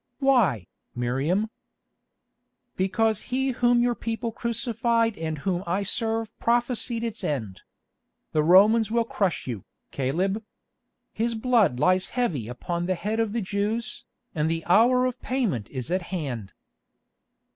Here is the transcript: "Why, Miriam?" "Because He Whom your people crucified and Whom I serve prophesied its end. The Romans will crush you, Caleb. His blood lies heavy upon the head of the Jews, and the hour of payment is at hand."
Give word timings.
"Why, 0.17 0.65
Miriam?" 0.95 1.51
"Because 2.75 3.19
He 3.29 3.49
Whom 3.51 3.83
your 3.83 3.93
people 3.93 4.31
crucified 4.31 5.15
and 5.15 5.37
Whom 5.37 5.63
I 5.67 5.83
serve 5.83 6.35
prophesied 6.39 7.03
its 7.03 7.23
end. 7.23 7.61
The 8.31 8.41
Romans 8.41 8.89
will 8.89 9.03
crush 9.03 9.45
you, 9.45 9.63
Caleb. 9.91 10.43
His 11.13 11.35
blood 11.35 11.79
lies 11.79 12.07
heavy 12.09 12.47
upon 12.47 12.87
the 12.87 12.95
head 12.95 13.19
of 13.19 13.31
the 13.31 13.41
Jews, 13.41 14.03
and 14.33 14.49
the 14.49 14.65
hour 14.65 15.05
of 15.05 15.21
payment 15.21 15.69
is 15.69 15.91
at 15.91 16.01
hand." 16.09 16.53